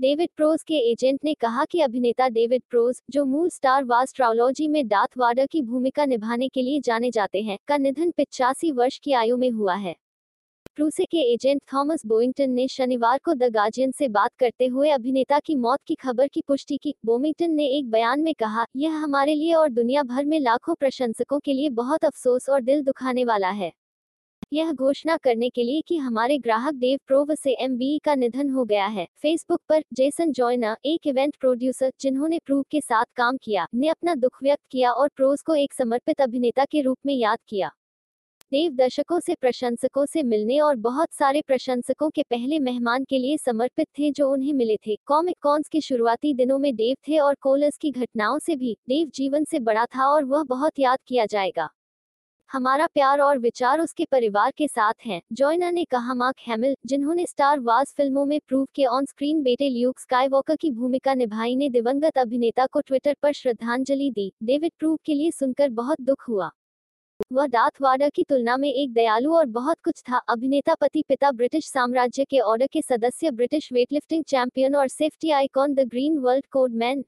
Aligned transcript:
David 0.00 0.28
pros 0.36 0.62
के 0.62 0.74
agent 0.90 1.18
ने 1.24 1.32
कहा 1.34 1.64
कि 1.64 1.80
अभिनेता 1.80 2.28
डेविड 2.28 2.62
प्रोज 2.70 3.00
जो 3.10 3.24
मूल 3.24 3.48
स्टार 3.48 3.84
वास 3.84 4.12
ट्रायोलॉजी 4.14 4.66
में 4.68 4.86
डार्थ 4.88 5.10
वाडर 5.18 5.46
की 5.46 5.62
भूमिका 5.62 6.04
निभाने 6.04 6.48
के 6.48 6.62
लिए 6.62 6.80
जाने 6.80 7.10
जाते 7.10 7.42
हैं, 7.42 7.58
का 7.68 7.76
निधन 7.76 8.10
पिचासी 8.10 8.70
वर्ष 8.70 8.98
की 8.98 9.12
आयु 9.12 9.36
में 9.36 9.50
हुआ 9.50 9.74
है। 9.74 9.94
प्रूसे 10.76 11.04
के 11.04 11.18
एजेंट 11.34 11.60
थॉमस 11.74 12.06
बोइंगटन 12.06 12.50
ने 12.50 12.66
शनिवार 12.68 13.18
को 13.18 13.34
द 13.34 13.50
गार्जियन 13.52 13.92
से 13.92 14.08
बात 14.08 14.30
करते 14.38 14.66
हुए 14.66 14.90
अभिनेता 14.90 15.38
की 15.38 15.54
मौत 15.54 15.80
की 15.86 15.94
खबर 15.94 16.28
की 16.28 16.42
पुष्टि 16.48 16.76
की। 16.76 16.94
बोमिंगटन 17.06 17.50
ने 17.50 17.66
एक 17.68 17.90
बयान 17.90 18.20
में 18.20 18.34
कहा, 18.34 18.66
यह 18.76 18.96
हमारे 18.96 19.34
लिए 19.34 19.54
और 19.54 19.68
दुनिया 19.68 20.02
भर 20.02 20.24
में 20.24 20.38
लाखों 20.40 20.74
प्रशंसकों 20.74 21.38
के 21.38 21.52
लिए 21.52 21.70
बहुत 21.70 22.04
अफसोस 22.04 22.48
और 22.48 22.60
दिल 22.60 22.82
दुखाने 22.82 23.24
वाला 23.24 23.50
है। 23.50 23.72
यह 24.52 24.72
घोषणा 24.72 25.16
करने 25.16 25.48
के 25.50 25.62
लिए 25.62 25.80
कि 25.80 25.96
हमारे 25.96 26.38
ग्राहक 26.38 26.74
देव 26.74 26.98
प्रोव 27.06 27.34
से 27.34 27.52
एम 27.54 27.78
का 28.04 28.14
निधन 28.14 28.50
हो 28.50 28.64
गया 28.64 28.86
है। 28.86 29.06
फेसबुक 29.22 29.60
पर 29.68 29.82
जेसन 29.92 30.32
जॉयना 30.32 30.76
एक 30.84 31.06
इवेंट 31.06 31.36
प्रोड्यूसर 31.36 31.92
जिन्होंने 32.00 32.38
प्रूव 32.38 32.64
के 32.70 32.80
साथ 32.80 33.04
काम 33.16 33.36
किया, 33.36 33.66
ने 33.74 33.88
अपना 33.88 34.14
दुख 34.14 34.42
व्यक्त 34.42 34.62
किया 34.70 34.92
और 34.92 35.08
प्रोज 35.08 35.42
को 35.42 35.54
एक 35.54 35.74
समर्पित 35.74 36.20
अभिनेता 36.20 36.64
के 36.64 36.80
रूप 36.80 36.98
में 37.06 37.14
याद 37.14 37.38
किया। 37.48 37.70
देव 38.52 38.72
दर्शकों 38.72 39.20
से, 39.20 39.34
प्रशंसकों 39.34 40.06
से 40.06 40.22
मिलने 40.22 40.58
और 40.60 40.76
बहुत 40.76 41.12
सारे 41.12 41.42
प्रशंसकों 41.46 42.10
के 42.10 42.22
पहले 42.22 42.58
मेहमान 42.58 43.04
के 43.04 43.18
लिए 43.18 43.36
समर्पित 43.36 43.86
थे 43.98 44.10
जो 44.10 44.30
उन्हें 44.30 44.52
मिले 44.52 44.76
थे। 44.76 44.96
कॉमिक 45.06 45.36
कॉन्स 45.42 45.68
के 45.68 45.80
शुरुआती 45.80 46.34
दिनों 46.34 46.58
में 46.58 46.74
देव 46.76 46.96
थे 47.08 47.18
और 47.18 47.34
कोलस 47.34 47.76
की 47.76 47.90
घटनाओं 47.90 48.38
से 48.38 48.56
भी 48.56 48.76
देव 48.88 49.10
जीवन 49.14 49.44
से 49.44 49.58
बड़ा 49.60 49.86
था 49.86 50.06
और 50.06 50.24
वह 50.24 50.42
बहुत 50.42 50.78
याद 50.78 50.98
किया 51.06 51.26
जाएगा। 51.26 51.68
हमारा 52.50 52.86
प्यार 52.86 53.20
और 53.20 53.38
विचार 53.38 53.80
उसके 53.80 54.04
परिवार 54.04 54.52
के 54.56 54.68
साथ 54.68 54.92
हैं। 55.06 55.20
जॉयना 55.32 55.70
ने 55.70 55.84
कहा, 55.84 56.14
मार्क 56.14 56.36
हैमिल, 56.48 56.76
जिन्होंने 56.86 57.26
स्टार 57.26 57.60
वार्स 57.60 57.94
फ़िल्मों 57.96 58.24
में 58.26 58.40
प्रूव 58.48 58.66
के 58.74 58.84
ऑन 58.86 59.04
स्क्रीन 59.04 59.42
बेटे 59.42 59.68
ल्यूक 59.68 60.00
स्काईवॉकर 60.00 60.56
की 60.56 60.70
भूमिका 60.70 61.14
निभाई, 61.14 61.56
ने 61.56 61.68
दिवंगत 61.68 62.18
अभिनेता 62.18 62.66
को 62.66 62.80
ट्विटर 62.80 63.16
पर 63.22 63.32
श्रद्धांजलि 63.32 64.10
दी। 64.10 64.32
डेविड 64.42 64.72
प्रूव 64.78 64.98
के 65.04 65.14
लिए 65.14 65.30
सुनकर 65.30 65.70
बहुत 65.70 66.00
दुख 66.00 66.28
हुआ। 66.28 66.50
वह 67.32 67.46
डार्थ 67.46 67.74
वाडर 67.82 68.10
की 68.10 68.24
तुलना 68.24 68.56
में 68.56 68.72
एक 68.72 68.92
दयालु 68.92 69.34
और 69.34 69.46
बहुत 69.46 69.80
कुछ 69.84 70.02
था। 70.02 70.18
अभिनेता 70.18 70.74
पति, 70.74 71.04
पिता 71.08 71.30
ब्रिटिश 71.30 71.68
साम्राज्य 71.68 72.24
के 72.24 72.38
ऑर्डर 72.38 72.66
के 72.66 72.82
सदस्य, 72.82 73.30
ब्रिटिश 73.30 73.72
वेटलिफ्टिंग 73.72 74.24
चैंपियन 74.24 74.76
और 74.76 74.88
safety 74.88 75.30
icon, 75.30 75.74
the 75.74 75.80
green 75.80 76.18
world 76.18 76.46
code 76.46 76.74
man 76.74 77.04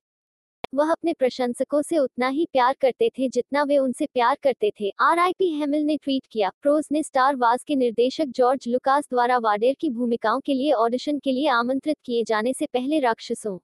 वह 0.77 0.91
अपने 0.93 1.13
प्रशंसकों 1.13 1.81
से 1.83 1.99
उतना 1.99 2.29
ही 2.29 2.47
प्यार 2.53 2.75
करते 2.81 3.09
थे 3.09 3.29
जितना 3.29 3.63
वे 3.63 3.79
उनसे 3.79 4.07
प्यार 4.07 4.37
करते 4.43 4.71
थे। 4.81 4.91
आर 5.01 5.19
आई 5.19 5.33
पी 5.33 5.51
हेमिल 5.53 5.85
ने 5.85 5.97
ट्वीट 5.97 6.27
किया, 6.27 6.51
प्रोज 6.63 6.89
ने 6.93 7.03
स्टार 7.03 7.37
वाज 7.37 7.63
के 7.65 7.77
निर्देशक 7.77 8.33
जॉर्ज 8.37 8.69
लुकास 8.69 9.09
द्वारा 9.11 9.39
वाडेर 9.39 9.75
की 9.81 9.91
भूमिकाओं 9.91 10.41
के 10.41 10.55
लिए 10.55 10.73
ऑडिशन 10.73 11.19
के 11.19 11.33
लिए 11.33 11.49
आमंत्रित 11.51 11.97
किए 12.05 12.25
जाने 12.25 12.53
से 12.53 12.67
पहले 12.67 12.99
राक्षसों 12.99 13.59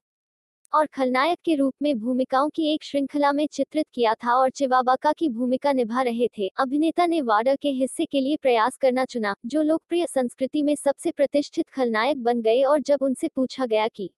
और 0.73 0.85
खलनायक 0.85 1.39
के 1.45 1.55
रूप 1.55 1.73
में 1.81 1.99
भूमिकाओं 1.99 2.49
की 2.49 2.73
एक 2.73 2.83
श्रृंखला 2.83 3.31
में 3.31 3.45
चित्रित 3.47 3.85
किया 3.93 4.13
था 4.13 4.33
और 4.33 4.49
चिवाबाका 4.49 5.11
की 5.13 5.29
भूमिका 5.29 5.71
निभा 5.71 6.01
रहे 6.01 6.27
थे। 6.37 6.47
अभिनेता 6.57 7.05
ने 7.05 7.21
वाडर 7.21 7.55
के 7.55 7.69
हिस्से 7.71 8.05
के 8.05 8.21
लिए 8.21 8.35
प्रयास 8.35 8.77
करना 8.77 9.05
चुना, 9.05 9.35
जो 9.45 9.61
लोकप्रिय 9.61 10.05
संस्कृति 10.07 10.63
में 10.63 10.75
सबसे 10.75 11.11
प्रतिष्ठित 11.11 11.69
खलनायक 11.69 12.23
बन 12.23 12.41
गए 12.41 12.61
और 12.63 12.81
जब 12.81 13.01
उनसे 13.01 13.27
पूछा 13.27 13.65
गया 13.65 13.87
कि 13.87 14.09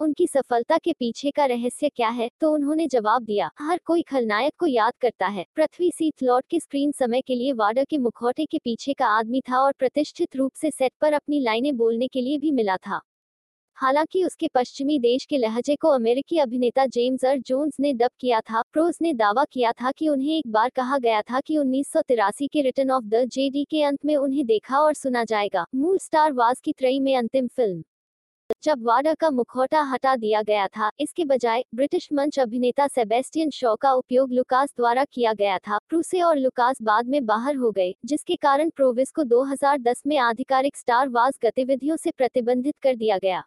उनकी 0.00 0.26
सफलता 0.26 0.76
के 0.78 0.92
पीछे 0.92 1.30
का 1.30 1.44
रहस्य 1.44 1.88
क्या 1.88 2.08
है 2.08 2.28
तो 2.40 2.52
उन्होंने 2.52 2.86
जवाब 2.86 3.22
दिया, 3.22 3.50
हर 3.60 3.80
कोई 3.84 4.02
खलनायक 4.02 4.52
को 4.58 4.66
याद 4.66 4.92
करता 5.00 5.26
है। 5.26 5.44
पृथ्वी 5.56 5.90
सीथ 5.90 6.22
लॉर्ड 6.22 6.46
के 6.50 6.60
स्क्रीन 6.60 6.92
समय 6.92 7.20
के 7.20 7.34
लिए 7.34 7.52
वाडर 7.52 7.84
के 7.84 7.98
मुखौटे 7.98 8.44
के 8.44 8.58
पीछे 8.58 8.92
का 8.92 9.06
आदमी 9.08 9.40
था 9.40 9.58
और 9.58 9.72
प्रतिष्ठित 9.72 10.36
रूप 10.36 10.52
से 10.54 10.70
सेट 10.70 10.92
पर 11.00 11.12
अपनी 11.12 11.40
लाइनें 11.40 11.76
बोलने 11.76 12.08
के 12.08 12.20
लिए 12.20 12.38
भी 12.38 12.50
मिला 12.52 12.76
था। 12.76 13.00
हालाँकि 13.78 14.24
उसके 14.24 14.48
पश्चिमी 14.54 14.98
देश 14.98 15.24
के 15.24 15.38
लहजे 15.38 15.76
को 15.76 15.88
अमेरिकी 15.88 16.38
अभिनेता 16.38 16.86
जेम्स 16.86 17.24
अर 17.24 17.38
जोन्स 17.38 17.80
ने 17.80 17.92
डब 17.92 18.10
किया 18.20 18.40
था 18.40 18.62
प्रोज 18.72 18.98
ने 19.02 19.12
दावा 19.12 19.44
किया 19.44 19.72
था 19.72 19.90
कि 19.92 20.08
उन्हें 20.08 20.36
एक 20.38 20.46
बार 20.46 20.68
कहा 20.68 20.98
गया 20.98 21.22
था 21.22 21.40
कि 21.40 21.58
उन्नीस 21.58 21.92
सौ 21.92 22.02
तिरासी 22.02 22.46
के 22.46 22.62
रिटर्न 22.62 22.90
ऑफ़ 22.90 23.04
द 23.04 23.24
जेडी 23.24 23.64
के 23.64 23.82
अंत 23.82 24.04
में 24.04 24.16
उन्हें 24.16 24.44
देखा 24.46 24.78
और 24.78 24.94
सुना 24.94 25.24
जाएगा। 25.24 25.66
मूल 25.74 25.98
स्टार 25.98 26.32
वाज 26.32 26.60
की 26.60 26.72
त्रई 26.72 27.00
में 27.00 27.16
अंतिम 27.16 27.46
फ़िल्म। 27.46 27.82
जब 28.64 28.82
वाडर 28.82 29.14
का 29.14 29.28
मुखौटा 29.30 29.80
हटा 29.82 30.14
दिया 30.16 30.42
गया 30.42 30.66
था, 30.66 30.90
इसके 31.00 31.24
बजाय 31.24 31.64
ब्रिटिश 31.74 32.08
मंच 32.12 32.38
अभिनेता 32.38 32.86
सेबेस्टियन 32.86 33.50
शॉ 33.50 33.74
का 33.76 33.92
उपयोग 33.92 34.32
लुकास 34.32 34.74
द्वारा 34.76 35.04
किया 35.04 35.32
गया 35.32 35.58
था। 35.58 35.78
प्रूसे 35.88 36.20
और 36.20 36.36
लुकास 36.36 36.82
बाद 36.82 37.08
में 37.08 37.26
बाहर 37.26 37.56
हो 37.56 37.70
गए, 37.70 37.94
जिसके 38.04 38.36
कारण 38.36 38.70
प्रोविस 38.70 39.10
को 39.10 39.24
2010 39.24 40.02
में 40.06 40.16
आधिकारिक 40.18 40.76
स्टार 40.76 41.08
वाज 41.08 41.38
गतिविधियों 41.42 41.96
से 41.96 42.10
प्रतिबंधित 42.10 42.74
कर 42.82 42.96
दिया 42.96 43.18
गया। 43.18 43.42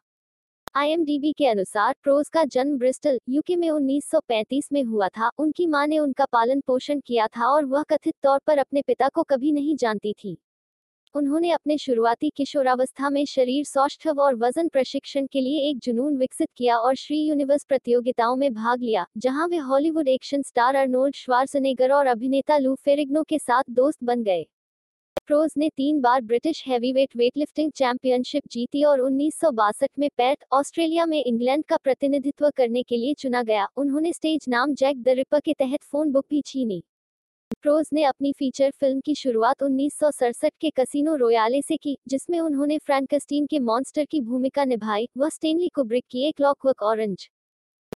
आईएमडीबी 0.76 1.34
के 1.34 1.48
अनुसार 1.48 1.96
प्रोज 2.04 2.30
का 2.30 2.44
जन्म 2.44 2.78
ब्रिस्टल, 2.78 3.20
यूके 3.30 3.56
में 3.56 3.70
1935 3.70 4.70
में 4.74 4.84
हुआ 4.84 5.08
था। 5.08 5.32
उनकी 5.40 5.68
माँ 5.68 5.88
ने 5.88 6.00
उनका 6.00 6.26
पालन 6.26 6.62
पोषण 6.62 7.00
किया 7.00 7.28
था 7.28 7.48
और 7.48 7.66
वह 7.66 7.84
कथित 7.84 8.14
तौर 8.24 8.40
पर 8.48 8.58
अपने 8.58 8.82
पिता 8.82 9.10
को 9.10 9.24
कभी 9.24 9.52
नहीं 9.52 9.76
जानती 9.76 10.14
थी। 10.14 10.38
उन्होंने 11.18 11.52
अपने 11.52 11.78
शुरुआती 11.78 12.30
किशोरावस्था 12.30 13.10
में 13.10 13.24
शरीर 13.26 13.64
सौष्ठव 13.66 14.20
और 14.22 14.36
वज़न 14.36 14.68
प्रशिक्षण 14.68 15.26
के 15.26 15.42
लिए 15.42 15.60
एक 15.70 15.78
जुनून 15.84 16.18
विकसित 16.18 16.50
किया 16.58 16.78
और 16.78 16.96
श्री 16.96 17.18
यूनिवर्स 17.20 17.64
प्रतियोगिताओं 17.64 18.36
में 18.36 18.54
भाग 18.54 18.82
लिया, 18.82 19.06
जहाँ 19.18 19.48
वे 19.48 19.58
Hollywood 19.60 20.08
action 20.08 20.42
star 20.42 20.76
Arnold 20.76 21.16
Schwarzenegger 21.16 21.92
और 21.92 22.08
अभिनेता 22.08 22.58
लू 22.58 22.74
फेरिग्नो 22.76 23.24
के 23.24 23.40
साथ 23.40 23.64
दोस्त 23.72 24.04
बन 24.04 24.24
गए। 24.24 24.46
प्रोज 25.28 25.54
ने 25.58 25.70
तीन 25.70 26.02
बार 26.02 26.22
ब्रिटिश 26.22 26.64
हैवीवेट 26.68 27.16
वेटलिफ्टिंग 27.18 27.72
चैंपियनशिप 27.72 28.44
जीती 28.52 28.84
और 28.84 29.00
उन्नीस 29.00 29.40
सौ 29.40 29.52
बासठ 29.52 29.90
में 30.00 30.10
पैथ, 30.18 30.36
ऑस्ट्रेलिया 30.52 31.06
में 31.06 31.24
इंग्लैंड 31.24 31.64
का 31.64 31.78
प्रतिनिधित्व 31.78 32.50
करने 32.50 32.84
के 32.84 32.98
लिए 32.98 33.14
चुना 33.14 33.42
गया। 33.44 33.68
उन्होंने 33.78 34.14
स्टेज 34.14 34.46
नाम 34.50 34.74
जैक 34.74 35.02
द 35.04 35.18
रिपर 35.18 35.40
के 35.40 35.54
तहत 35.54 35.84
फ़ोन 35.84 36.12
बुक 36.12 36.26
भी 36.30 36.42
छीनी। 36.42 36.82
प्रोज 37.62 37.90
ने 37.94 38.04
अपनी 38.04 38.32
फीचर 38.34 38.70
फ़िल्म 38.72 39.00
की 39.00 39.14
शुरुआत 39.16 39.64
उन्नीस 39.64 39.94
सौ 39.94 40.10
सड़सठ 40.12 40.52
के 40.62 40.70
कसिनो 40.70 41.16
रोयाले 41.16 41.62
से 41.62 41.78
की, 41.78 41.98
जिसमें 42.08 42.40
उन्होंने 42.40 42.78
फ्रैंकस्टीन 42.78 43.46
के 43.46 43.60
मॉन्स्टर 43.60 44.06
की 44.06 44.22
भूमिका 44.22 44.66
निभाई, 44.66 45.08
वह 45.18 45.30
स्टेनली 45.30 45.68
कुब्रिक 45.68 46.04
की 46.10 46.24
एक 46.28 46.36
क्लॉकवर्क 46.36 46.84
ऑरेंज 46.84 47.28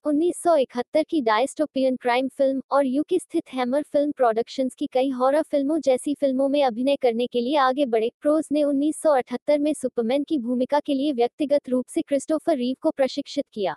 1971 0.06 1.04
की 1.04 1.22
डायस्टोपियन 1.22 1.96
क्राइम 1.96 2.28
फ़िल्म 2.28 2.62
और 2.72 2.86
यूके 2.86 3.20
स्थित 3.20 3.54
हैमर 3.54 3.84
फ़िल्म 3.84 4.12
प्रोडक्शंस 4.12 4.76
की 4.76 4.88
कई 4.88 5.10
हॉरर 5.10 5.42
फ़िल्मों 5.42 5.80
जैसी 5.80 6.14
फ़िल्मों 6.14 6.50
में 6.50 6.64
अभिनय 6.64 6.96
करने 6.96 7.28
के 7.28 7.42
लिए 7.42 7.56
आगे 7.60 7.86
बढ़े। 7.86 8.12
प्रोज 8.22 8.48
ने 8.52 8.64
1978 8.64 9.60
में 9.60 9.74
सुपरमैन 9.74 10.24
की 10.24 10.38
भूमिका 10.40 10.80
के 10.80 10.94
लिए 10.94 11.14
व्यक्तिगत 11.14 11.70
रूप 11.70 11.86
से 11.88 12.02
क्रिस्टोफर 12.02 12.58
रीव 12.58 12.76
को 12.82 12.92
प्रशिक्षित 12.92 13.46
किया। 13.54 13.76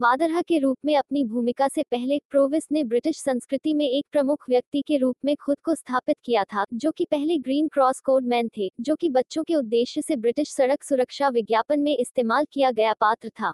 वादरहा 0.00 0.40
के 0.42 0.58
रूप 0.58 0.78
में 0.84 0.96
अपनी 0.96 1.24
भूमिका 1.24 1.66
से 1.68 1.82
पहले 1.82 2.18
प्रोविस 2.30 2.66
ने 2.72 2.82
ब्रिटिश 2.84 3.18
संस्कृति 3.18 3.74
में 3.74 3.84
एक 3.88 4.04
प्रमुख 4.12 4.44
व्यक्ति 4.48 4.82
के 4.82 4.96
रूप 4.96 5.16
में 5.24 5.34
खुद 5.36 5.56
को 5.64 5.74
स्थापित 5.74 6.16
किया 6.24 6.44
था, 6.44 6.64
जो 6.74 6.90
कि 6.90 7.04
पहले 7.04 7.38
ग्रीन 7.38 7.68
क्रॉस 7.68 8.00
कोड 8.00 8.24
मैन 8.24 8.50
थे, 8.58 8.70
जो 8.80 8.96
कि 8.96 9.08
बच्चों 9.08 9.44
के 9.44 9.54
उद्देश्य 9.54 10.02
से 10.02 10.16
ब्रिटिश 10.16 10.52
सड़क 10.52 10.84
सुरक्षा 10.84 11.28
विज्ञापन 11.28 11.80
में 11.80 11.96
इस्तेमाल 11.98 12.46
किया 12.52 12.70
गया 12.70 12.92
पात्र 12.92 13.28
था। 13.28 13.52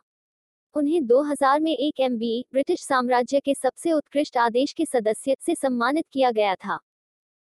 उन्हें 0.75 1.07
2000 1.07 1.61
में 1.61 1.77
एक 1.77 2.01
एम 2.01 2.19
ब्रिटिश 2.53 2.81
साम्राज्य 2.81 3.41
के 3.41 3.55
सबसे 3.55 3.93
उत्कृष्ट 3.93 4.37
आदेश 4.37 4.73
के 4.73 4.87
सदस्य 4.87 5.37
से 5.41 5.55
सम्मानित 5.55 6.07
किया 6.13 6.31
गया 6.31 6.55
था। 6.55 6.79